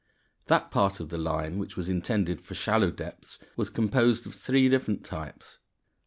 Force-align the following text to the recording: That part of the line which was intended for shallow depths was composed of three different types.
That 0.47 0.71
part 0.71 0.99
of 0.99 1.09
the 1.09 1.19
line 1.19 1.59
which 1.59 1.77
was 1.77 1.87
intended 1.87 2.41
for 2.41 2.55
shallow 2.55 2.89
depths 2.89 3.37
was 3.55 3.69
composed 3.69 4.25
of 4.25 4.33
three 4.33 4.67
different 4.67 5.05
types. 5.05 5.59